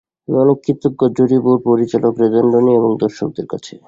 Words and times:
আমি 0.27 0.37
অনেক 0.43 0.57
কৃতজ্ঞ 0.65 1.01
জুরি 1.17 1.37
বোর্ড, 1.43 1.59
পরিচালক 1.67 2.13
রেদওয়ান 2.21 2.47
রনি 2.53 2.71
এবং 2.79 2.91
দর্শকদের 3.03 3.45
কাছে। 3.53 3.73